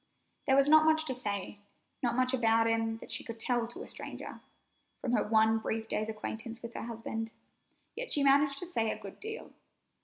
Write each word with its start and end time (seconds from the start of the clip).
There 0.47 0.55
was 0.55 0.67
not 0.67 0.85
much 0.85 1.05
to 1.05 1.13
say, 1.13 1.59
not 2.01 2.15
much 2.15 2.33
about 2.33 2.65
him 2.65 2.97
that 2.97 3.11
she 3.11 3.23
could 3.23 3.39
tell 3.39 3.67
to 3.67 3.83
a 3.83 3.87
stranger, 3.87 4.41
from 4.99 5.11
her 5.11 5.23
one 5.23 5.59
brief 5.59 5.87
day's 5.87 6.09
acquaintance 6.09 6.63
with 6.63 6.73
her 6.73 6.81
husband, 6.85 7.31
yet 7.95 8.11
she 8.11 8.23
managed 8.23 8.57
to 8.57 8.65
say 8.65 8.89
a 8.89 8.97
good 8.97 9.19
deal. 9.19 9.51